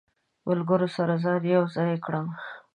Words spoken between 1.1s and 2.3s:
ځان یو ځای کړم.